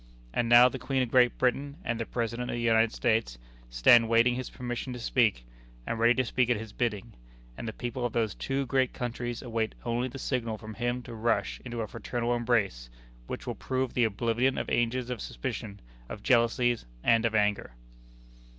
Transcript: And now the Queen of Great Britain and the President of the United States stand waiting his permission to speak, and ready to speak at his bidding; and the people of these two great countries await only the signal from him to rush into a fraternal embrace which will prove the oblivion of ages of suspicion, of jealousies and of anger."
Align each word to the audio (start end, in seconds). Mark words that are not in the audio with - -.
And 0.33 0.49
now 0.49 0.67
the 0.67 0.79
Queen 0.79 1.03
of 1.03 1.11
Great 1.11 1.37
Britain 1.37 1.77
and 1.85 1.99
the 1.99 2.07
President 2.07 2.49
of 2.49 2.55
the 2.55 2.59
United 2.59 2.91
States 2.91 3.37
stand 3.69 4.09
waiting 4.09 4.33
his 4.33 4.49
permission 4.49 4.93
to 4.93 4.99
speak, 4.99 5.45
and 5.85 5.99
ready 5.99 6.15
to 6.15 6.25
speak 6.25 6.49
at 6.49 6.57
his 6.57 6.73
bidding; 6.73 7.13
and 7.55 7.67
the 7.67 7.71
people 7.73 8.03
of 8.03 8.13
these 8.13 8.33
two 8.33 8.65
great 8.65 8.93
countries 8.93 9.43
await 9.43 9.75
only 9.85 10.07
the 10.07 10.17
signal 10.17 10.57
from 10.57 10.73
him 10.73 11.03
to 11.03 11.13
rush 11.13 11.61
into 11.63 11.81
a 11.81 11.87
fraternal 11.87 12.35
embrace 12.35 12.89
which 13.27 13.45
will 13.45 13.53
prove 13.53 13.93
the 13.93 14.05
oblivion 14.05 14.57
of 14.57 14.67
ages 14.71 15.11
of 15.11 15.21
suspicion, 15.21 15.79
of 16.09 16.23
jealousies 16.23 16.83
and 17.03 17.23
of 17.23 17.35
anger." 17.35 17.73